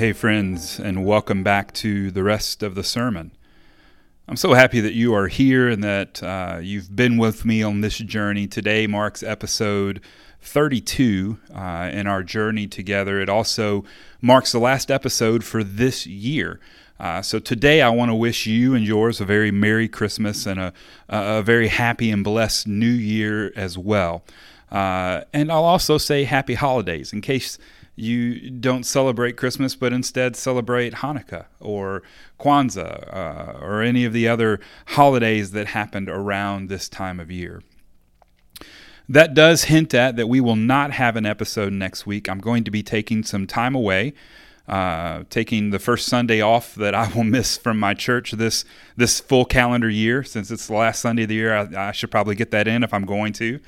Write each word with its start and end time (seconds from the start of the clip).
Hey, 0.00 0.14
friends, 0.14 0.80
and 0.80 1.04
welcome 1.04 1.42
back 1.42 1.74
to 1.74 2.10
the 2.10 2.22
rest 2.22 2.62
of 2.62 2.74
the 2.74 2.82
sermon. 2.82 3.32
I'm 4.26 4.36
so 4.36 4.54
happy 4.54 4.80
that 4.80 4.94
you 4.94 5.12
are 5.12 5.28
here 5.28 5.68
and 5.68 5.84
that 5.84 6.22
uh, 6.22 6.58
you've 6.62 6.96
been 6.96 7.18
with 7.18 7.44
me 7.44 7.62
on 7.62 7.82
this 7.82 7.98
journey. 7.98 8.46
Today 8.46 8.86
marks 8.86 9.22
episode 9.22 10.00
32 10.40 11.38
uh, 11.54 11.90
in 11.92 12.06
our 12.06 12.22
journey 12.22 12.66
together. 12.66 13.20
It 13.20 13.28
also 13.28 13.84
marks 14.22 14.52
the 14.52 14.58
last 14.58 14.90
episode 14.90 15.44
for 15.44 15.62
this 15.62 16.06
year. 16.06 16.60
Uh, 16.98 17.20
so 17.20 17.38
today 17.38 17.82
I 17.82 17.90
want 17.90 18.10
to 18.10 18.14
wish 18.14 18.46
you 18.46 18.74
and 18.74 18.86
yours 18.86 19.20
a 19.20 19.26
very 19.26 19.50
Merry 19.50 19.86
Christmas 19.86 20.46
and 20.46 20.58
a, 20.58 20.72
a 21.10 21.42
very 21.42 21.68
happy 21.68 22.10
and 22.10 22.24
blessed 22.24 22.66
New 22.66 22.86
Year 22.86 23.52
as 23.54 23.76
well. 23.76 24.24
Uh, 24.72 25.24
and 25.34 25.52
I'll 25.52 25.64
also 25.64 25.98
say 25.98 26.24
Happy 26.24 26.54
Holidays 26.54 27.12
in 27.12 27.20
case 27.20 27.58
you 28.00 28.50
don't 28.50 28.84
celebrate 28.84 29.36
Christmas, 29.36 29.74
but 29.74 29.92
instead 29.92 30.36
celebrate 30.36 30.94
Hanukkah 30.94 31.46
or 31.60 32.02
Kwanzaa 32.38 33.14
uh, 33.14 33.58
or 33.60 33.82
any 33.82 34.04
of 34.04 34.12
the 34.12 34.26
other 34.26 34.60
holidays 34.86 35.50
that 35.52 35.68
happened 35.68 36.08
around 36.08 36.68
this 36.68 36.88
time 36.88 37.20
of 37.20 37.30
year. 37.30 37.62
That 39.08 39.34
does 39.34 39.64
hint 39.64 39.92
at 39.92 40.16
that 40.16 40.28
we 40.28 40.40
will 40.40 40.56
not 40.56 40.92
have 40.92 41.16
an 41.16 41.26
episode 41.26 41.72
next 41.72 42.06
week. 42.06 42.28
I'm 42.28 42.38
going 42.38 42.64
to 42.64 42.70
be 42.70 42.82
taking 42.82 43.22
some 43.22 43.46
time 43.46 43.74
away. 43.74 44.14
Uh, 44.68 45.24
taking 45.30 45.70
the 45.70 45.80
first 45.80 46.06
Sunday 46.06 46.40
off 46.40 46.76
that 46.76 46.94
I 46.94 47.12
will 47.12 47.24
miss 47.38 47.56
from 47.58 47.80
my 47.80 47.92
church 47.92 48.30
this 48.30 48.64
this 48.96 49.18
full 49.18 49.44
calendar 49.44 49.90
year, 49.90 50.22
since 50.22 50.52
it's 50.52 50.68
the 50.68 50.74
last 50.74 51.00
Sunday 51.00 51.24
of 51.24 51.28
the 51.28 51.34
year. 51.34 51.56
I, 51.56 51.88
I 51.88 51.92
should 51.92 52.12
probably 52.12 52.36
get 52.36 52.52
that 52.52 52.68
in 52.68 52.84
if 52.84 52.94
I'm 52.94 53.04
going 53.04 53.32
to 53.32 53.58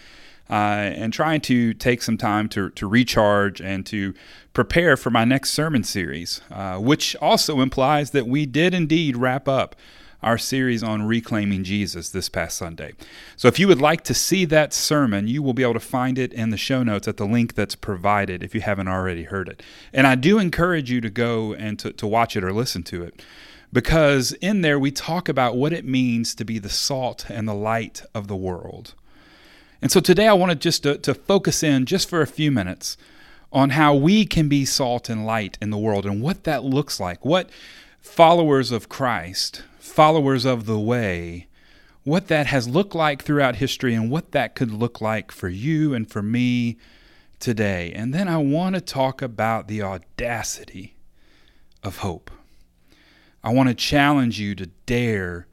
uh, 0.50 0.52
and 0.52 1.12
trying 1.12 1.40
to 1.40 1.74
take 1.74 2.02
some 2.02 2.18
time 2.18 2.48
to, 2.50 2.70
to 2.70 2.86
recharge 2.86 3.60
and 3.60 3.86
to 3.86 4.14
prepare 4.52 4.96
for 4.96 5.10
my 5.10 5.24
next 5.24 5.50
sermon 5.50 5.82
series, 5.84 6.40
uh, 6.50 6.78
which 6.78 7.16
also 7.16 7.60
implies 7.60 8.10
that 8.10 8.26
we 8.26 8.46
did 8.46 8.74
indeed 8.74 9.16
wrap 9.16 9.48
up 9.48 9.76
our 10.22 10.38
series 10.38 10.82
on 10.82 11.02
reclaiming 11.02 11.64
Jesus 11.64 12.10
this 12.10 12.28
past 12.28 12.56
Sunday. 12.56 12.92
So 13.36 13.48
if 13.48 13.58
you 13.58 13.66
would 13.66 13.80
like 13.80 14.04
to 14.04 14.14
see 14.14 14.44
that 14.46 14.72
sermon, 14.72 15.26
you 15.26 15.42
will 15.42 15.52
be 15.52 15.62
able 15.62 15.74
to 15.74 15.80
find 15.80 16.16
it 16.16 16.32
in 16.32 16.50
the 16.50 16.56
show 16.56 16.82
notes 16.82 17.08
at 17.08 17.16
the 17.16 17.26
link 17.26 17.54
that's 17.54 17.74
provided 17.74 18.42
if 18.42 18.54
you 18.54 18.60
haven't 18.60 18.88
already 18.88 19.24
heard 19.24 19.48
it. 19.48 19.62
And 19.92 20.06
I 20.06 20.14
do 20.14 20.38
encourage 20.38 20.90
you 20.90 21.00
to 21.00 21.10
go 21.10 21.54
and 21.54 21.78
to, 21.80 21.92
to 21.94 22.06
watch 22.06 22.36
it 22.36 22.44
or 22.44 22.52
listen 22.52 22.84
to 22.84 23.02
it 23.02 23.20
because 23.72 24.32
in 24.34 24.60
there 24.60 24.78
we 24.78 24.90
talk 24.90 25.28
about 25.28 25.56
what 25.56 25.72
it 25.72 25.84
means 25.84 26.34
to 26.34 26.44
be 26.44 26.58
the 26.58 26.68
salt 26.68 27.26
and 27.28 27.48
the 27.48 27.54
light 27.54 28.02
of 28.14 28.28
the 28.28 28.36
world. 28.36 28.94
And 29.82 29.90
so 29.90 29.98
today 29.98 30.28
I 30.28 30.32
wanted 30.32 30.60
just 30.60 30.84
to, 30.84 30.96
to 30.98 31.12
focus 31.12 31.64
in 31.64 31.86
just 31.86 32.08
for 32.08 32.22
a 32.22 32.26
few 32.26 32.52
minutes 32.52 32.96
on 33.52 33.70
how 33.70 33.92
we 33.96 34.24
can 34.24 34.48
be 34.48 34.64
salt 34.64 35.10
and 35.10 35.26
light 35.26 35.58
in 35.60 35.70
the 35.70 35.76
world 35.76 36.06
and 36.06 36.22
what 36.22 36.44
that 36.44 36.62
looks 36.62 37.00
like. 37.00 37.24
What 37.24 37.50
followers 38.00 38.70
of 38.70 38.88
Christ, 38.88 39.64
followers 39.80 40.44
of 40.44 40.66
the 40.66 40.78
way, 40.78 41.48
what 42.04 42.28
that 42.28 42.46
has 42.46 42.68
looked 42.68 42.94
like 42.94 43.24
throughout 43.24 43.56
history 43.56 43.92
and 43.92 44.08
what 44.08 44.30
that 44.30 44.54
could 44.54 44.70
look 44.70 45.00
like 45.00 45.32
for 45.32 45.48
you 45.48 45.94
and 45.94 46.08
for 46.08 46.22
me 46.22 46.78
today. 47.40 47.92
And 47.92 48.14
then 48.14 48.28
I 48.28 48.38
want 48.38 48.76
to 48.76 48.80
talk 48.80 49.20
about 49.20 49.66
the 49.66 49.82
audacity 49.82 50.94
of 51.82 51.98
hope. 51.98 52.30
I 53.42 53.52
want 53.52 53.68
to 53.68 53.74
challenge 53.74 54.38
you 54.38 54.54
to 54.54 54.66
dare 54.86 55.48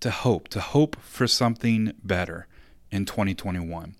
to 0.00 0.10
hope, 0.10 0.48
to 0.48 0.60
hope 0.60 0.96
for 1.00 1.28
something 1.28 1.92
better 2.02 2.48
in 2.90 3.04
2021. 3.04 3.94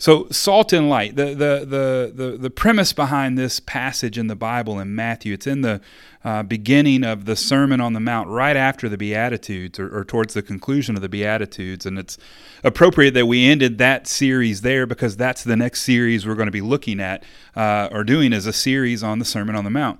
So, 0.00 0.28
salt 0.30 0.72
and 0.72 0.88
light, 0.88 1.16
the, 1.16 1.34
the, 1.34 2.12
the, 2.14 2.36
the, 2.38 2.50
premise 2.50 2.92
behind 2.92 3.36
this 3.36 3.58
passage 3.58 4.16
in 4.16 4.28
the 4.28 4.36
Bible 4.36 4.78
in 4.78 4.94
Matthew, 4.94 5.34
it's 5.34 5.46
in 5.46 5.62
the 5.62 5.80
uh, 6.22 6.44
beginning 6.44 7.02
of 7.02 7.24
the 7.24 7.34
Sermon 7.34 7.80
on 7.80 7.94
the 7.94 8.00
Mount, 8.00 8.28
right 8.28 8.56
after 8.56 8.88
the 8.88 8.96
Beatitudes, 8.96 9.76
or, 9.76 9.92
or, 9.92 10.04
towards 10.04 10.34
the 10.34 10.42
conclusion 10.42 10.94
of 10.94 11.02
the 11.02 11.08
Beatitudes. 11.08 11.84
And 11.84 11.98
it's 11.98 12.16
appropriate 12.62 13.14
that 13.14 13.26
we 13.26 13.44
ended 13.44 13.78
that 13.78 14.06
series 14.06 14.60
there 14.60 14.86
because 14.86 15.16
that's 15.16 15.42
the 15.42 15.56
next 15.56 15.82
series 15.82 16.24
we're 16.24 16.36
going 16.36 16.46
to 16.46 16.52
be 16.52 16.60
looking 16.60 17.00
at 17.00 17.24
uh, 17.56 17.88
or 17.90 18.04
doing 18.04 18.32
as 18.32 18.46
a 18.46 18.52
series 18.52 19.02
on 19.02 19.18
the 19.18 19.24
Sermon 19.24 19.56
on 19.56 19.64
the 19.64 19.70
Mount. 19.70 19.98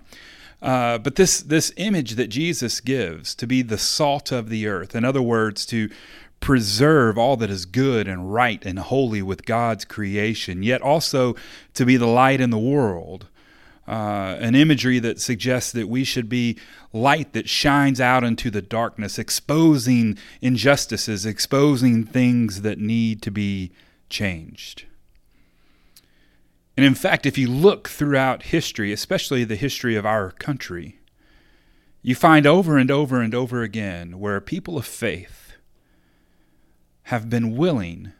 Uh, 0.62 0.98
but 0.98 1.16
this 1.16 1.40
this 1.40 1.72
image 1.76 2.12
that 2.16 2.28
Jesus 2.28 2.80
gives 2.80 3.34
to 3.36 3.46
be 3.46 3.62
the 3.62 3.78
salt 3.78 4.32
of 4.32 4.48
the 4.48 4.66
earth, 4.66 4.94
in 4.94 5.04
other 5.04 5.22
words, 5.22 5.64
to 5.66 5.88
preserve 6.40 7.18
all 7.18 7.36
that 7.36 7.50
is 7.50 7.66
good 7.66 8.06
and 8.08 8.32
right 8.32 8.64
and 8.64 8.78
holy 8.78 9.22
with 9.22 9.44
God's 9.44 9.84
creation, 9.84 10.62
yet 10.62 10.82
also 10.82 11.34
to 11.74 11.84
be 11.84 11.96
the 11.96 12.06
light 12.06 12.40
in 12.40 12.50
the 12.50 12.58
world. 12.58 13.26
Uh, 13.86 14.36
an 14.40 14.54
imagery 14.54 14.98
that 14.98 15.18
suggests 15.18 15.72
that 15.72 15.88
we 15.88 16.04
should 16.04 16.28
be 16.28 16.58
light 16.92 17.32
that 17.32 17.48
shines 17.48 18.00
out 18.00 18.22
into 18.22 18.50
the 18.50 18.60
darkness, 18.60 19.18
exposing 19.18 20.18
injustices, 20.42 21.24
exposing 21.24 22.04
things 22.04 22.60
that 22.60 22.78
need 22.78 23.22
to 23.22 23.30
be 23.30 23.70
changed. 24.10 24.84
And 26.76 26.84
in 26.84 26.94
fact, 26.94 27.26
if 27.26 27.38
you 27.38 27.48
look 27.48 27.88
throughout 27.88 28.44
history, 28.44 28.92
especially 28.92 29.42
the 29.42 29.56
history 29.56 29.96
of 29.96 30.06
our 30.06 30.32
country, 30.32 31.00
you 32.02 32.14
find 32.14 32.46
over 32.46 32.76
and 32.76 32.90
over 32.90 33.20
and 33.20 33.34
over 33.34 33.62
again 33.62 34.20
where 34.20 34.40
people 34.40 34.78
of 34.78 34.86
faith 34.86 35.47
have 37.08 37.30
been 37.30 37.56
willing 37.56 38.12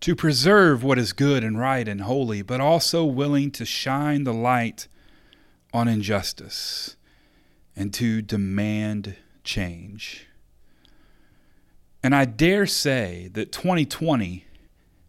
to 0.00 0.16
preserve 0.16 0.82
what 0.82 0.98
is 0.98 1.12
good 1.12 1.44
and 1.44 1.56
right 1.56 1.86
and 1.86 2.00
holy, 2.00 2.42
but 2.42 2.60
also 2.60 3.04
willing 3.04 3.48
to 3.48 3.64
shine 3.64 4.24
the 4.24 4.34
light 4.34 4.88
on 5.72 5.86
injustice 5.86 6.96
and 7.76 7.94
to 7.94 8.20
demand 8.20 9.14
change. 9.44 10.26
And 12.02 12.12
I 12.12 12.24
dare 12.24 12.66
say 12.66 13.30
that 13.34 13.52
2020 13.52 14.44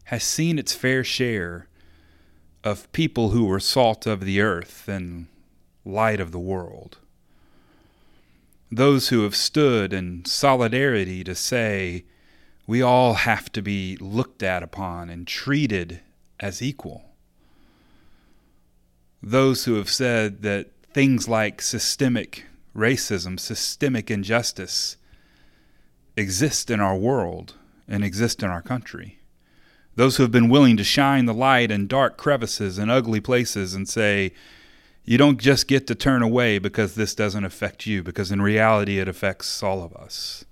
has 0.03 0.23
seen 0.23 0.59
its 0.59 0.75
fair 0.75 1.03
share 1.03 1.67
of 2.63 2.91
people 2.91 3.29
who 3.29 3.45
were 3.45 3.59
salt 3.59 4.05
of 4.05 4.23
the 4.23 4.39
earth 4.39 4.87
and 4.87 5.25
light 5.83 6.19
of 6.19 6.31
the 6.31 6.37
world. 6.37 6.99
Those 8.71 9.09
who 9.09 9.23
have 9.23 9.35
stood 9.35 9.93
in 9.93 10.25
solidarity 10.25 11.23
to 11.23 11.33
say, 11.33 12.03
we 12.67 12.81
all 12.81 13.13
have 13.13 13.51
to 13.53 13.61
be 13.61 13.97
looked 14.01 14.43
at 14.43 14.61
upon 14.61 15.09
and 15.09 15.25
treated 15.25 16.01
as 16.39 16.61
equal. 16.61 17.05
Those 19.23 19.63
who 19.65 19.75
have 19.75 19.89
said 19.89 20.43
that 20.43 20.69
things 20.93 21.27
like 21.27 21.61
systemic 21.61 22.45
racism, 22.75 23.39
systemic 23.39 24.11
injustice 24.11 24.97
exist 26.15 26.69
in 26.69 26.79
our 26.79 26.95
world 26.95 27.55
and 27.87 28.03
exist 28.03 28.43
in 28.43 28.49
our 28.49 28.61
country. 28.61 29.19
Those 29.95 30.17
who 30.17 30.23
have 30.23 30.31
been 30.31 30.49
willing 30.49 30.77
to 30.77 30.83
shine 30.83 31.25
the 31.25 31.33
light 31.33 31.71
in 31.71 31.87
dark 31.87 32.17
crevices 32.17 32.77
and 32.77 32.91
ugly 32.91 33.19
places 33.19 33.73
and 33.73 33.89
say, 33.89 34.33
you 35.03 35.17
don't 35.17 35.39
just 35.39 35.67
get 35.67 35.87
to 35.87 35.95
turn 35.95 36.21
away 36.21 36.59
because 36.59 36.95
this 36.95 37.15
doesn't 37.15 37.45
affect 37.45 37.87
you, 37.87 38.03
because 38.03 38.29
in 38.29 38.41
reality 38.41 38.99
it 38.99 39.07
affects 39.07 39.63
all 39.63 39.81
of 39.81 39.95
us. 39.95 40.43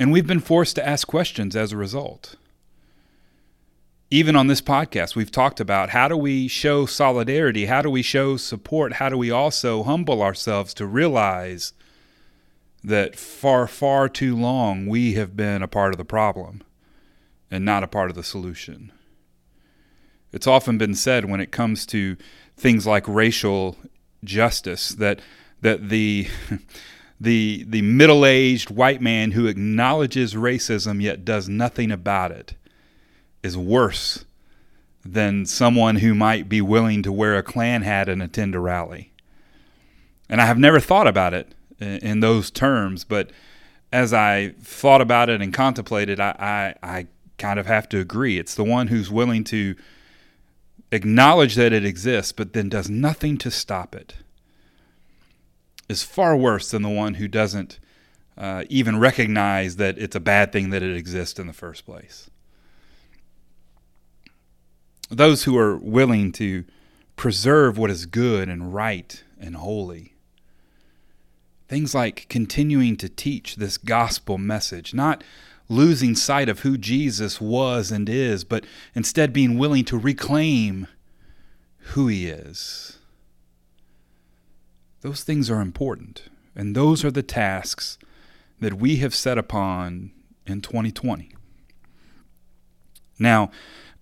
And 0.00 0.10
we've 0.10 0.26
been 0.26 0.40
forced 0.40 0.76
to 0.76 0.88
ask 0.88 1.06
questions 1.06 1.54
as 1.54 1.72
a 1.72 1.76
result. 1.76 2.36
Even 4.10 4.34
on 4.34 4.46
this 4.46 4.62
podcast, 4.62 5.14
we've 5.14 5.30
talked 5.30 5.60
about 5.60 5.90
how 5.90 6.08
do 6.08 6.16
we 6.16 6.48
show 6.48 6.86
solidarity? 6.86 7.66
How 7.66 7.82
do 7.82 7.90
we 7.90 8.00
show 8.00 8.38
support? 8.38 8.94
How 8.94 9.10
do 9.10 9.18
we 9.18 9.30
also 9.30 9.82
humble 9.82 10.22
ourselves 10.22 10.72
to 10.74 10.86
realize 10.86 11.74
that 12.82 13.14
far, 13.14 13.66
far 13.66 14.08
too 14.08 14.34
long 14.34 14.86
we 14.86 15.12
have 15.12 15.36
been 15.36 15.62
a 15.62 15.68
part 15.68 15.92
of 15.92 15.98
the 15.98 16.04
problem 16.06 16.62
and 17.50 17.62
not 17.62 17.84
a 17.84 17.86
part 17.86 18.08
of 18.08 18.16
the 18.16 18.24
solution? 18.24 18.90
It's 20.32 20.46
often 20.46 20.78
been 20.78 20.94
said 20.94 21.26
when 21.26 21.40
it 21.40 21.52
comes 21.52 21.84
to 21.86 22.16
things 22.56 22.86
like 22.86 23.06
racial 23.06 23.76
justice 24.24 24.88
that 24.94 25.20
that 25.60 25.90
the 25.90 26.26
the 27.20 27.64
the 27.68 27.82
middle-aged 27.82 28.70
white 28.70 29.02
man 29.02 29.32
who 29.32 29.46
acknowledges 29.46 30.34
racism 30.34 31.02
yet 31.02 31.24
does 31.24 31.48
nothing 31.48 31.92
about 31.92 32.30
it 32.30 32.54
is 33.42 33.56
worse 33.56 34.24
than 35.04 35.46
someone 35.46 35.96
who 35.96 36.14
might 36.14 36.48
be 36.48 36.60
willing 36.60 37.02
to 37.02 37.12
wear 37.12 37.36
a 37.36 37.42
Klan 37.42 37.82
hat 37.82 38.08
and 38.08 38.22
attend 38.22 38.54
a 38.54 38.60
rally. 38.60 39.12
And 40.28 40.40
I 40.40 40.46
have 40.46 40.58
never 40.58 40.78
thought 40.78 41.06
about 41.06 41.34
it 41.34 41.54
in, 41.78 42.20
those 42.20 42.50
terms, 42.50 43.04
but 43.04 43.30
as 43.92 44.12
I 44.12 44.50
thought 44.62 45.00
about 45.00 45.30
it 45.30 45.40
and 45.40 45.52
contemplated, 45.52 46.20
I, 46.20 46.74
I, 46.82 46.98
I 46.98 47.06
kind 47.38 47.58
of 47.58 47.66
have 47.66 47.88
to 47.88 47.98
agree. 47.98 48.38
It's 48.38 48.54
the 48.54 48.64
one 48.64 48.88
who's 48.88 49.10
willing 49.10 49.42
to 49.44 49.74
acknowledge 50.92 51.54
that 51.54 51.72
it 51.72 51.84
exists, 51.84 52.32
but 52.32 52.52
then 52.52 52.68
does 52.68 52.90
nothing 52.90 53.38
to 53.38 53.50
stop 53.50 53.94
it 53.94 54.14
is 55.90 56.04
far 56.04 56.36
worse 56.36 56.70
than 56.70 56.82
the 56.82 56.88
one 56.88 57.14
who 57.14 57.26
doesn't 57.26 57.80
uh, 58.38 58.64
even 58.68 58.98
recognize 58.98 59.74
that 59.76 59.98
it's 59.98 60.14
a 60.14 60.20
bad 60.20 60.52
thing 60.52 60.70
that 60.70 60.84
it 60.84 60.96
exists 60.96 61.38
in 61.40 61.48
the 61.48 61.52
first 61.52 61.84
place. 61.84 62.30
Those 65.10 65.42
who 65.42 65.58
are 65.58 65.76
willing 65.76 66.30
to 66.32 66.64
preserve 67.16 67.76
what 67.76 67.90
is 67.90 68.06
good 68.06 68.48
and 68.48 68.72
right 68.72 69.24
and 69.38 69.56
holy. 69.56 70.14
Things 71.66 71.92
like 71.92 72.26
continuing 72.28 72.96
to 72.98 73.08
teach 73.08 73.56
this 73.56 73.76
gospel 73.76 74.38
message, 74.38 74.94
not 74.94 75.24
losing 75.68 76.14
sight 76.14 76.48
of 76.48 76.60
who 76.60 76.78
Jesus 76.78 77.40
was 77.40 77.90
and 77.90 78.08
is, 78.08 78.44
but 78.44 78.64
instead 78.94 79.32
being 79.32 79.58
willing 79.58 79.84
to 79.86 79.98
reclaim 79.98 80.86
who 81.78 82.06
he 82.06 82.28
is. 82.28 82.99
Those 85.02 85.22
things 85.22 85.50
are 85.50 85.60
important, 85.60 86.24
and 86.54 86.76
those 86.76 87.04
are 87.04 87.10
the 87.10 87.22
tasks 87.22 87.98
that 88.60 88.74
we 88.74 88.96
have 88.96 89.14
set 89.14 89.38
upon 89.38 90.12
in 90.46 90.60
2020. 90.60 91.34
Now, 93.18 93.50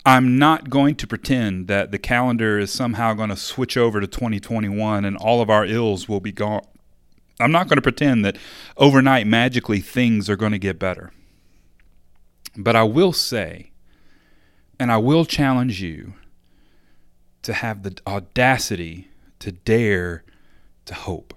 I'm 0.04 0.38
not 0.38 0.70
going 0.70 0.94
to 0.96 1.06
pretend 1.06 1.68
that 1.68 1.90
the 1.90 1.98
calendar 1.98 2.58
is 2.58 2.72
somehow 2.72 3.14
going 3.14 3.28
to 3.28 3.36
switch 3.36 3.76
over 3.76 4.00
to 4.00 4.06
2021 4.06 5.04
and 5.04 5.16
all 5.16 5.40
of 5.40 5.50
our 5.50 5.66
ills 5.66 6.08
will 6.08 6.20
be 6.20 6.32
gone. 6.32 6.62
I'm 7.40 7.52
not 7.52 7.68
going 7.68 7.76
to 7.76 7.82
pretend 7.82 8.24
that 8.24 8.36
overnight 8.76 9.26
magically 9.26 9.80
things 9.80 10.30
are 10.30 10.36
going 10.36 10.52
to 10.52 10.58
get 10.58 10.78
better. 10.78 11.12
But 12.56 12.74
I 12.74 12.82
will 12.84 13.12
say, 13.12 13.70
and 14.80 14.90
I 14.90 14.96
will 14.96 15.24
challenge 15.24 15.80
you 15.80 16.14
to 17.42 17.52
have 17.52 17.82
the 17.82 17.96
audacity 18.06 19.08
to 19.40 19.52
dare 19.52 20.24
to 20.88 20.94
hope. 20.94 21.34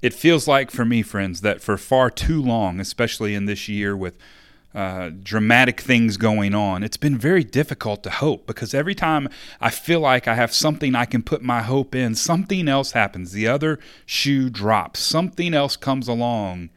It 0.00 0.12
feels 0.12 0.48
like 0.48 0.70
for 0.70 0.84
me, 0.84 1.02
friends, 1.02 1.42
that 1.42 1.62
for 1.62 1.76
far 1.76 2.10
too 2.10 2.42
long, 2.42 2.80
especially 2.80 3.34
in 3.36 3.44
this 3.44 3.68
year 3.68 3.96
with 3.96 4.18
uh, 4.74 5.10
dramatic 5.22 5.80
things 5.80 6.16
going 6.16 6.54
on, 6.54 6.82
it's 6.82 6.96
been 6.96 7.16
very 7.16 7.44
difficult 7.44 8.02
to 8.02 8.10
hope 8.10 8.46
because 8.46 8.74
every 8.74 8.94
time 8.94 9.28
I 9.60 9.70
feel 9.70 10.00
like 10.00 10.26
I 10.26 10.34
have 10.34 10.52
something 10.52 10.94
I 10.94 11.04
can 11.04 11.22
put 11.22 11.42
my 11.42 11.62
hope 11.62 11.94
in, 11.94 12.16
something 12.16 12.68
else 12.68 12.92
happens. 12.92 13.30
The 13.32 13.46
other 13.46 13.78
shoe 14.04 14.50
drops. 14.50 14.98
Something 14.98 15.54
else 15.54 15.76
comes 15.76 16.08
along 16.08 16.70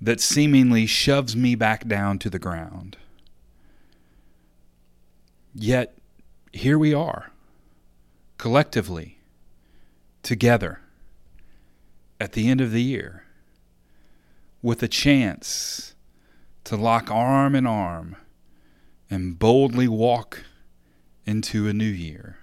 that 0.00 0.20
seemingly 0.20 0.84
shoves 0.84 1.34
me 1.36 1.54
back 1.54 1.86
down 1.86 2.18
to 2.18 2.28
the 2.28 2.40
ground. 2.40 2.98
Yet, 5.54 5.94
here 6.52 6.78
we 6.78 6.92
are, 6.92 7.30
collectively, 8.36 9.18
together, 10.22 10.80
at 12.20 12.32
the 12.32 12.48
end 12.48 12.60
of 12.60 12.70
the 12.70 12.82
year, 12.82 13.24
with 14.62 14.82
a 14.82 14.88
chance 14.88 15.94
to 16.64 16.76
lock 16.76 17.10
arm 17.10 17.54
in 17.54 17.66
arm 17.66 18.16
and 19.10 19.38
boldly 19.38 19.88
walk 19.88 20.44
into 21.26 21.68
a 21.68 21.72
new 21.72 21.84
year. 21.84 22.38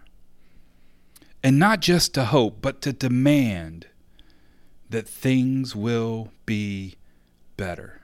And 1.42 1.58
not 1.58 1.80
just 1.80 2.14
to 2.16 2.26
hope, 2.26 2.62
but 2.62 2.82
to 2.82 2.92
demand 2.92 3.88
that 4.90 5.08
things 5.08 5.76
will 5.76 6.32
be 6.46 6.96
better. 7.56 7.99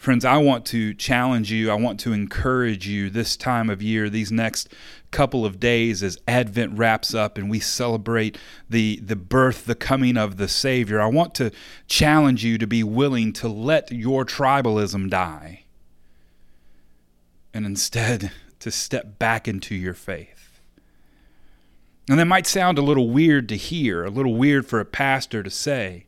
Friends, 0.00 0.24
I 0.24 0.38
want 0.38 0.64
to 0.68 0.94
challenge 0.94 1.52
you. 1.52 1.70
I 1.70 1.74
want 1.74 2.00
to 2.00 2.14
encourage 2.14 2.88
you 2.88 3.10
this 3.10 3.36
time 3.36 3.68
of 3.68 3.82
year, 3.82 4.08
these 4.08 4.32
next 4.32 4.72
couple 5.10 5.44
of 5.44 5.60
days 5.60 6.02
as 6.02 6.16
Advent 6.26 6.78
wraps 6.78 7.12
up 7.12 7.36
and 7.36 7.50
we 7.50 7.60
celebrate 7.60 8.38
the, 8.70 8.98
the 9.02 9.14
birth, 9.14 9.66
the 9.66 9.74
coming 9.74 10.16
of 10.16 10.38
the 10.38 10.48
Savior. 10.48 11.02
I 11.02 11.06
want 11.08 11.34
to 11.34 11.50
challenge 11.86 12.42
you 12.42 12.56
to 12.56 12.66
be 12.66 12.82
willing 12.82 13.34
to 13.34 13.48
let 13.48 13.92
your 13.92 14.24
tribalism 14.24 15.10
die 15.10 15.64
and 17.52 17.66
instead 17.66 18.32
to 18.60 18.70
step 18.70 19.18
back 19.18 19.46
into 19.46 19.74
your 19.74 19.92
faith. 19.92 20.62
And 22.08 22.18
that 22.18 22.24
might 22.24 22.46
sound 22.46 22.78
a 22.78 22.82
little 22.82 23.10
weird 23.10 23.50
to 23.50 23.56
hear, 23.58 24.06
a 24.06 24.10
little 24.10 24.34
weird 24.34 24.64
for 24.66 24.80
a 24.80 24.86
pastor 24.86 25.42
to 25.42 25.50
say. 25.50 26.06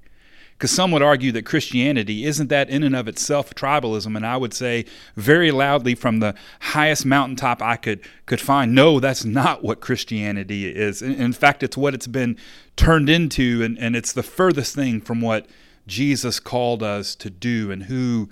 Because 0.62 0.70
some 0.70 0.92
would 0.92 1.02
argue 1.02 1.32
that 1.32 1.44
Christianity 1.44 2.24
isn't 2.24 2.46
that 2.46 2.70
in 2.70 2.84
and 2.84 2.94
of 2.94 3.08
itself 3.08 3.52
tribalism, 3.52 4.14
and 4.14 4.24
I 4.24 4.36
would 4.36 4.54
say 4.54 4.84
very 5.16 5.50
loudly 5.50 5.96
from 5.96 6.20
the 6.20 6.36
highest 6.60 7.04
mountaintop 7.04 7.60
I 7.60 7.74
could 7.74 7.98
could 8.26 8.40
find, 8.40 8.72
no, 8.72 9.00
that's 9.00 9.24
not 9.24 9.64
what 9.64 9.80
Christianity 9.80 10.72
is. 10.72 11.02
In, 11.02 11.14
in 11.14 11.32
fact, 11.32 11.64
it's 11.64 11.76
what 11.76 11.94
it's 11.94 12.06
been 12.06 12.38
turned 12.76 13.10
into, 13.10 13.60
and, 13.64 13.76
and 13.76 13.96
it's 13.96 14.12
the 14.12 14.22
furthest 14.22 14.72
thing 14.72 15.00
from 15.00 15.20
what 15.20 15.48
Jesus 15.88 16.38
called 16.38 16.80
us 16.80 17.16
to 17.16 17.28
do 17.28 17.72
and 17.72 17.82
who 17.82 18.30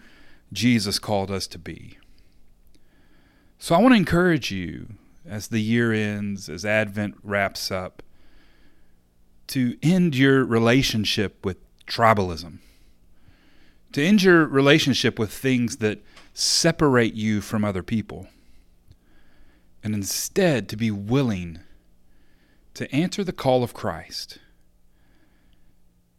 Jesus 0.53 1.01
called 1.01 1.33
us 1.33 1.49
to 1.49 1.59
be. 1.59 1.99
So 3.59 3.75
I 3.75 3.79
want 3.79 3.95
to 3.95 3.99
encourage 3.99 4.53
you 4.53 4.91
as 5.27 5.49
the 5.49 5.59
year 5.59 5.93
ends, 5.93 6.49
as 6.49 6.65
Advent 6.65 7.17
wraps 7.25 7.73
up, 7.73 8.05
to 9.49 9.77
end 9.83 10.15
your 10.15 10.45
relationship 10.45 11.45
with 11.45 11.57
tribalism, 11.91 12.59
to 13.93 14.03
end 14.03 14.23
your 14.23 14.47
relationship 14.47 15.19
with 15.19 15.33
things 15.33 15.79
that 15.79 16.03
separate 16.33 17.15
you 17.15 17.41
from 17.41 17.65
other 17.65 17.83
people, 17.83 18.29
and 19.83 19.95
instead 19.95 20.69
to 20.69 20.77
be 20.77 20.91
willing 20.91 21.59
to 22.75 22.95
answer 22.95 23.25
the 23.25 23.33
call 23.33 23.65
of 23.65 23.75
Christ, 23.75 24.39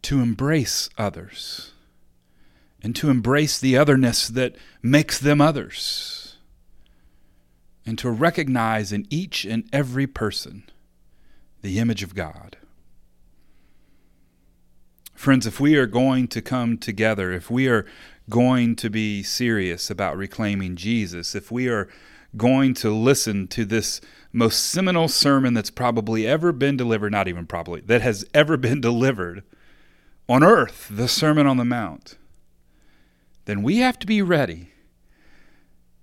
to 0.01 0.19
embrace 0.19 0.89
others, 0.97 1.71
and 2.83 2.95
to 2.95 3.09
embrace 3.09 3.59
the 3.59 3.77
otherness 3.77 4.27
that 4.27 4.55
makes 4.81 5.17
them 5.19 5.39
others, 5.39 6.35
and 7.85 7.97
to 7.97 8.11
recognize 8.11 8.91
in 8.91 9.07
each 9.09 9.45
and 9.45 9.63
every 9.71 10.05
person 10.07 10.63
the 11.61 11.79
image 11.79 12.03
of 12.03 12.15
God. 12.15 12.57
Friends, 15.21 15.45
if 15.45 15.59
we 15.59 15.75
are 15.75 15.85
going 15.85 16.27
to 16.29 16.41
come 16.41 16.79
together, 16.79 17.31
if 17.31 17.51
we 17.51 17.67
are 17.67 17.85
going 18.27 18.75
to 18.77 18.89
be 18.89 19.21
serious 19.21 19.91
about 19.91 20.17
reclaiming 20.17 20.75
Jesus, 20.75 21.35
if 21.35 21.51
we 21.51 21.67
are 21.67 21.87
going 22.35 22.73
to 22.73 22.89
listen 22.89 23.47
to 23.49 23.63
this 23.63 24.01
most 24.33 24.65
seminal 24.65 25.07
sermon 25.07 25.53
that's 25.53 25.69
probably 25.69 26.25
ever 26.25 26.51
been 26.51 26.75
delivered, 26.75 27.11
not 27.11 27.27
even 27.27 27.45
probably, 27.45 27.81
that 27.81 28.01
has 28.01 28.25
ever 28.33 28.57
been 28.57 28.81
delivered 28.89 29.43
on 30.27 30.43
earth, 30.43 30.87
the 30.89 31.07
Sermon 31.07 31.45
on 31.45 31.57
the 31.57 31.65
Mount, 31.65 32.17
then 33.45 33.61
we 33.61 33.77
have 33.77 33.99
to 33.99 34.07
be 34.07 34.23
ready 34.23 34.71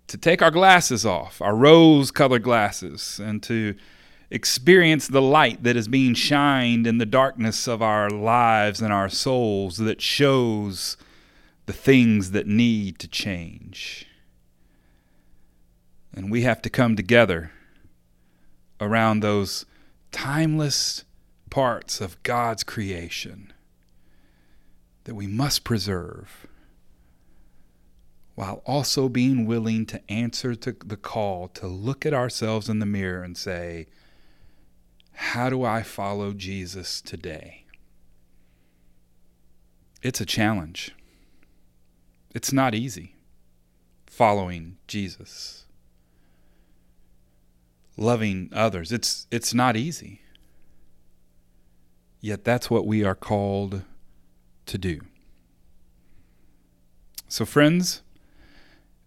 to 0.06 0.16
take 0.16 0.40
our 0.42 0.52
glasses 0.52 1.04
off, 1.04 1.42
our 1.42 1.56
rose 1.56 2.12
colored 2.12 2.44
glasses, 2.44 3.18
and 3.18 3.42
to 3.42 3.74
experience 4.30 5.08
the 5.08 5.22
light 5.22 5.62
that 5.62 5.76
is 5.76 5.88
being 5.88 6.14
shined 6.14 6.86
in 6.86 6.98
the 6.98 7.06
darkness 7.06 7.66
of 7.66 7.80
our 7.80 8.10
lives 8.10 8.80
and 8.80 8.92
our 8.92 9.08
souls 9.08 9.78
that 9.78 10.02
shows 10.02 10.96
the 11.66 11.72
things 11.72 12.30
that 12.32 12.46
need 12.46 12.98
to 12.98 13.08
change. 13.08 14.06
And 16.14 16.30
we 16.30 16.42
have 16.42 16.60
to 16.62 16.70
come 16.70 16.96
together 16.96 17.52
around 18.80 19.20
those 19.20 19.64
timeless 20.10 21.04
parts 21.50 22.00
of 22.00 22.22
God's 22.22 22.62
creation 22.62 23.52
that 25.04 25.14
we 25.14 25.26
must 25.26 25.64
preserve 25.64 26.46
while 28.34 28.62
also 28.66 29.08
being 29.08 29.46
willing 29.46 29.84
to 29.86 30.00
answer 30.10 30.54
to 30.54 30.76
the 30.84 30.96
call 30.96 31.48
to 31.48 31.66
look 31.66 32.06
at 32.06 32.14
ourselves 32.14 32.68
in 32.68 32.78
the 32.78 32.86
mirror 32.86 33.22
and 33.22 33.36
say, 33.36 33.86
how 35.18 35.50
do 35.50 35.64
I 35.64 35.82
follow 35.82 36.32
Jesus 36.32 37.02
today? 37.02 37.64
It's 40.00 40.20
a 40.20 40.26
challenge. 40.26 40.94
It's 42.36 42.52
not 42.52 42.72
easy 42.72 43.16
following 44.06 44.76
Jesus. 44.86 45.66
Loving 47.96 48.48
others. 48.52 48.92
It's 48.92 49.26
it's 49.32 49.52
not 49.52 49.76
easy. 49.76 50.20
Yet 52.20 52.44
that's 52.44 52.70
what 52.70 52.86
we 52.86 53.02
are 53.02 53.16
called 53.16 53.82
to 54.66 54.78
do. 54.78 55.00
So 57.26 57.44
friends, 57.44 58.02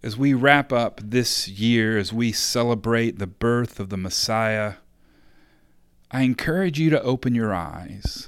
as 0.03 0.17
we 0.17 0.33
wrap 0.33 0.73
up 0.73 0.99
this 1.01 1.47
year, 1.47 1.97
as 1.97 2.11
we 2.11 2.33
celebrate 2.33 3.17
the 3.17 3.27
birth 3.27 3.79
of 3.79 3.87
the 3.87 3.97
Messiah, 3.97 4.73
I 6.11 6.23
encourage 6.23 6.77
you 6.77 6.89
to 6.89 7.01
open 7.01 7.33
your 7.33 7.53
eyes, 7.53 8.27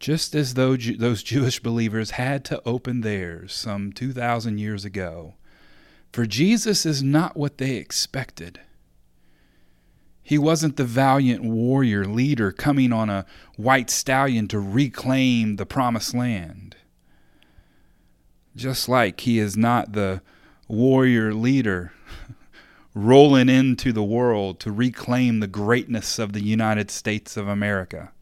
just 0.00 0.34
as 0.34 0.54
though 0.54 0.76
those 0.76 1.22
Jewish 1.22 1.60
believers 1.60 2.12
had 2.12 2.44
to 2.46 2.60
open 2.66 3.02
theirs 3.02 3.52
some 3.52 3.92
2,000 3.92 4.58
years 4.58 4.84
ago. 4.84 5.34
For 6.12 6.26
Jesus 6.26 6.84
is 6.84 7.04
not 7.04 7.36
what 7.36 7.58
they 7.58 7.76
expected. 7.76 8.60
He 10.24 10.38
wasn't 10.38 10.76
the 10.76 10.84
valiant 10.84 11.44
warrior 11.44 12.04
leader 12.04 12.50
coming 12.50 12.92
on 12.92 13.08
a 13.08 13.26
white 13.56 13.90
stallion 13.90 14.48
to 14.48 14.58
reclaim 14.58 15.56
the 15.56 15.66
promised 15.66 16.14
land. 16.14 16.76
Just 18.56 18.88
like 18.88 19.20
he 19.20 19.38
is 19.38 19.56
not 19.56 19.92
the 19.92 20.20
warrior 20.66 21.32
leader 21.32 21.92
rolling 22.94 23.48
into 23.48 23.92
the 23.92 24.02
world 24.02 24.58
to 24.60 24.72
reclaim 24.72 25.40
the 25.40 25.46
greatness 25.46 26.18
of 26.18 26.32
the 26.32 26.42
United 26.42 26.90
States 26.90 27.36
of 27.36 27.46
America. 27.46 28.12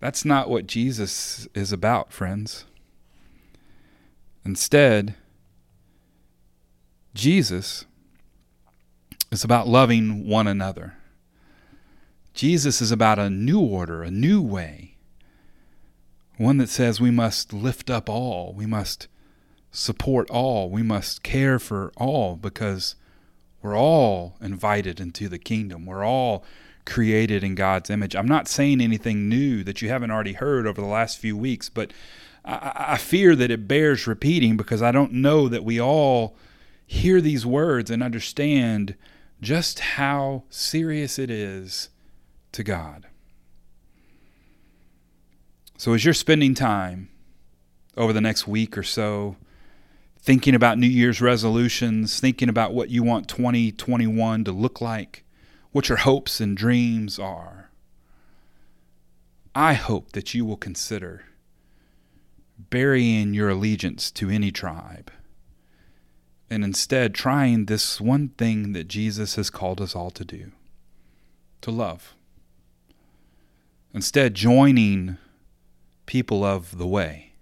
That's 0.00 0.24
not 0.24 0.50
what 0.50 0.66
Jesus 0.66 1.48
is 1.54 1.72
about, 1.72 2.12
friends. 2.12 2.64
Instead, 4.44 5.14
Jesus 7.14 7.86
is 9.30 9.44
about 9.44 9.68
loving 9.68 10.28
one 10.28 10.46
another. 10.46 10.94
Jesus 12.34 12.80
is 12.80 12.90
about 12.90 13.18
a 13.18 13.30
new 13.30 13.60
order, 13.60 14.02
a 14.02 14.10
new 14.10 14.42
way, 14.42 14.96
one 16.36 16.58
that 16.58 16.68
says 16.68 17.00
we 17.00 17.12
must 17.12 17.52
lift 17.52 17.88
up 17.88 18.08
all, 18.08 18.52
we 18.52 18.66
must 18.66 19.06
support 19.74 20.30
all, 20.30 20.70
we 20.70 20.82
must 20.82 21.22
care 21.22 21.58
for 21.58 21.92
all 21.96 22.36
because 22.36 22.94
we're 23.60 23.76
all 23.76 24.36
invited 24.40 25.00
into 25.00 25.28
the 25.28 25.38
kingdom. 25.38 25.84
We're 25.84 26.04
all 26.04 26.44
created 26.86 27.42
in 27.42 27.56
God's 27.56 27.90
image. 27.90 28.14
I'm 28.14 28.28
not 28.28 28.46
saying 28.46 28.80
anything 28.80 29.28
new 29.28 29.64
that 29.64 29.82
you 29.82 29.88
haven't 29.88 30.12
already 30.12 30.34
heard 30.34 30.66
over 30.66 30.80
the 30.80 30.86
last 30.86 31.18
few 31.18 31.36
weeks, 31.36 31.68
but 31.68 31.92
I, 32.44 32.72
I 32.90 32.96
fear 32.98 33.34
that 33.34 33.50
it 33.50 33.66
bears 33.66 34.06
repeating 34.06 34.56
because 34.56 34.80
I 34.80 34.92
don't 34.92 35.12
know 35.12 35.48
that 35.48 35.64
we 35.64 35.80
all 35.80 36.36
hear 36.86 37.20
these 37.20 37.44
words 37.44 37.90
and 37.90 38.02
understand 38.02 38.94
just 39.40 39.80
how 39.80 40.44
serious 40.50 41.18
it 41.18 41.30
is 41.30 41.88
to 42.52 42.62
God. 42.62 43.06
So, 45.76 45.94
as 45.94 46.04
you're 46.04 46.14
spending 46.14 46.54
time 46.54 47.08
over 47.96 48.12
the 48.12 48.20
next 48.20 48.46
week 48.46 48.78
or 48.78 48.82
so 48.84 49.36
thinking 50.24 50.54
about 50.54 50.78
New 50.78 50.86
Year's 50.86 51.20
resolutions, 51.20 52.18
thinking 52.18 52.48
about 52.48 52.72
what 52.72 52.88
you 52.88 53.02
want 53.02 53.28
2021 53.28 54.44
to 54.44 54.52
look 54.52 54.80
like, 54.80 55.22
what 55.70 55.90
your 55.90 55.98
hopes 55.98 56.40
and 56.40 56.56
dreams 56.56 57.18
are, 57.18 57.68
I 59.54 59.74
hope 59.74 60.12
that 60.12 60.32
you 60.32 60.46
will 60.46 60.56
consider 60.56 61.26
burying 62.70 63.34
your 63.34 63.50
allegiance 63.50 64.10
to 64.12 64.30
any 64.30 64.50
tribe 64.50 65.12
and 66.48 66.64
instead 66.64 67.14
trying 67.14 67.66
this 67.66 68.00
one 68.00 68.28
thing 68.30 68.72
that 68.72 68.88
Jesus 68.88 69.34
has 69.34 69.50
called 69.50 69.78
us 69.78 69.94
all 69.94 70.10
to 70.12 70.24
do 70.24 70.52
to 71.60 71.70
love. 71.70 72.14
Instead, 73.92 74.34
joining 74.34 75.18
people 76.06 76.42
of 76.44 76.78
the 76.78 76.86
way. 76.86 77.32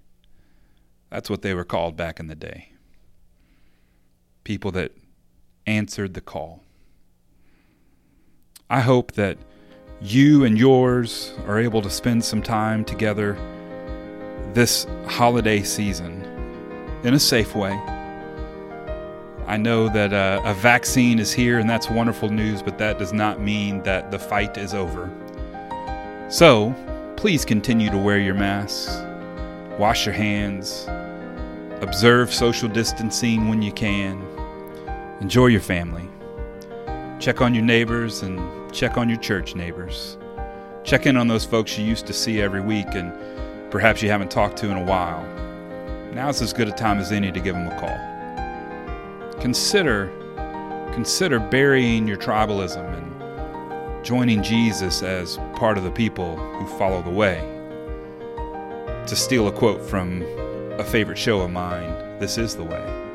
That's 1.11 1.31
what 1.31 1.43
they 1.43 1.55
were 1.55 1.65
called 1.65 1.97
back 1.97 2.19
in 2.19 2.27
the 2.27 2.35
day. 2.35 2.72
People 4.45 4.71
that 4.73 4.93
answered 5.67 6.15
the 6.15 6.21
call. 6.21 6.63
I 8.69 8.81
hope 8.81 9.13
that 9.13 9.39
you 10.01 10.45
and 10.45 10.59
yours 10.59 11.33
are 11.47 11.59
able 11.59 11.83
to 11.83 11.91
spend 11.91 12.25
some 12.25 12.43
time 12.43 12.85
together 12.85 13.37
this 14.55 14.87
holiday 15.07 15.63
season 15.63 16.23
in 17.05 17.15
a 17.15 17.21
safe 17.21 17.55
way 17.55 17.81
I 19.53 19.59
know 19.59 19.89
that 19.89 20.15
uh, 20.15 20.41
a 20.45 20.55
vaccine 20.55 21.19
is 21.19 21.33
here, 21.33 21.59
and 21.59 21.69
that's 21.69 21.91
wonderful 21.91 22.31
news, 22.31 22.63
but 22.63 22.79
that 22.79 22.99
does 22.99 23.13
not 23.13 23.41
mean 23.41 23.83
that 23.83 24.11
the 24.11 24.19
fight 24.19 24.57
is 24.57 24.73
over. 24.73 25.11
So, 26.31 26.75
please 27.17 27.45
continue 27.45 27.91
to 27.91 27.99
wear 27.99 28.19
your 28.19 28.35
masks, 28.35 28.97
wash 29.79 30.07
your 30.07 30.15
hands, 30.15 30.87
observe 31.83 32.33
social 32.33 32.69
distancing 32.69 33.49
when 33.49 33.61
you 33.61 33.73
can, 33.73 34.25
enjoy 35.21 35.47
your 35.47 35.61
family, 35.61 36.09
check 37.19 37.41
on 37.41 37.55
your 37.55 37.65
neighbors, 37.65 38.23
and 38.23 38.73
check 38.73 38.97
on 38.97 39.09
your 39.09 39.19
church 39.19 39.55
neighbors. 39.55 40.17
Check 40.85 41.07
in 41.07 41.17
on 41.17 41.29
those 41.29 41.45
folks 41.45 41.79
you 41.79 41.85
used 41.85 42.07
to 42.07 42.13
see 42.13 42.41
every 42.41 42.61
week 42.61 42.89
and 42.95 43.13
perhaps 43.71 44.03
you 44.03 44.11
haven't 44.11 44.31
talked 44.31 44.57
to 44.59 44.71
in 44.71 44.77
a 44.77 44.85
while. 44.85 45.23
Now's 46.13 46.43
as 46.43 46.53
good 46.53 46.69
a 46.69 46.73
time 46.73 46.99
as 46.99 47.13
any 47.13 47.31
to 47.31 47.41
give 47.41 47.55
them 47.55 47.69
a 47.69 47.81
call 47.81 48.13
consider 49.43 50.07
consider 50.93 51.41
burying 51.41 52.07
your 52.07 52.17
tribalism 52.17 52.87
and 52.97 54.05
joining 54.05 54.41
Jesus 54.41 55.03
as 55.03 55.37
part 55.57 55.77
of 55.77 55.83
the 55.83 55.91
people 55.91 56.37
who 56.37 56.79
follow 56.79 57.03
the 57.03 57.11
way. 57.11 57.41
To 59.09 59.17
steal 59.17 59.49
a 59.49 59.53
quote 59.53 59.83
from 59.83 60.23
a 60.79 60.85
favorite 60.85 61.19
show 61.19 61.41
of 61.41 61.51
mine, 61.51 61.91
this 62.21 62.39
is 62.39 62.55
the 62.55 62.63
way. 62.63 63.12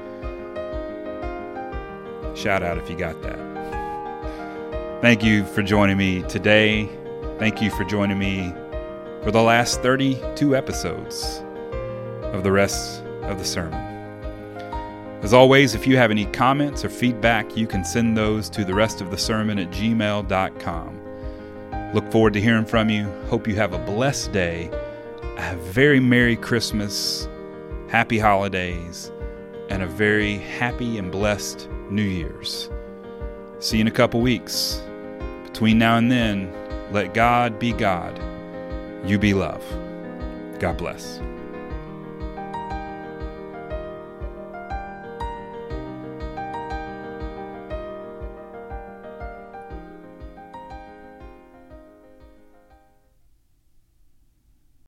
Shout 2.38 2.62
out 2.62 2.78
if 2.78 2.88
you 2.88 2.96
got 2.96 3.20
that. 3.24 3.38
Thank 5.02 5.24
you 5.24 5.44
for 5.44 5.64
joining 5.64 5.98
me 5.98 6.22
today. 6.24 6.88
Thank 7.40 7.64
you 7.64 7.72
for 7.72 7.84
joining 7.84 8.20
me 8.20 8.54
for 9.24 9.32
the 9.32 9.42
last 9.42 9.82
32 9.82 10.56
episodes 10.56 11.44
of 12.22 12.44
the 12.44 12.52
rest 12.52 13.04
of 13.24 13.40
the 13.40 13.46
sermon. 13.46 13.84
As 15.24 15.34
always, 15.34 15.74
if 15.74 15.88
you 15.88 15.98
have 15.98 16.12
any 16.12 16.26
comments 16.28 16.86
or 16.86 16.90
feedback, 16.90 17.58
you 17.58 17.66
can 17.66 17.84
send 17.84 18.16
those 18.16 18.52
to 18.52 18.64
the 18.64 18.76
rest 18.76 19.02
of 19.02 19.10
the 19.10 19.18
sermon 19.18 19.58
at 19.58 19.72
gmail.com. 19.72 21.02
Look 21.96 22.12
forward 22.12 22.34
to 22.34 22.42
hearing 22.42 22.66
from 22.66 22.92
you. 22.92 23.12
Hope 23.30 23.48
you 23.48 23.56
have 23.56 23.74
a 23.74 23.80
blessed 23.80 24.32
day, 24.32 24.70
a 25.38 25.56
very 25.56 26.00
Merry 26.00 26.36
Christmas, 26.36 27.28
Happy 27.90 28.20
Holidays, 28.20 29.12
and 29.70 29.82
a 29.82 29.88
very 29.88 30.38
happy 30.38 31.00
and 31.00 31.12
blessed 31.12 31.68
New 31.92 32.04
Year's. 32.04 32.70
See 33.60 33.78
you 33.78 33.82
in 33.82 33.88
a 33.88 33.92
couple 33.92 34.22
weeks. 34.22 34.82
Between 35.44 35.80
now 35.80 35.98
and 35.98 36.12
then, 36.12 36.52
let 36.92 37.14
God 37.14 37.60
be 37.60 37.74
God. 37.74 38.20
You 39.06 39.18
be 39.18 39.34
love. 39.34 39.64
God 40.60 40.78
bless. 40.78 41.20